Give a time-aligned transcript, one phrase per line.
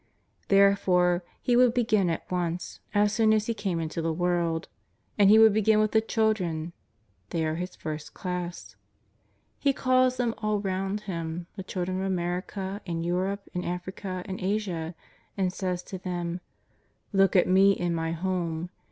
[0.47, 4.67] There fore He would begin at once, as soon as He came into the world.
[5.19, 6.73] And He would begin with the children.
[7.29, 8.75] They are His first class.
[9.59, 14.41] He calls them all round Him, the children of America, and Europe, and Africa, and
[14.41, 14.95] Asia,
[15.37, 16.41] and says to them:"
[17.13, 18.71] Look at Me in My home.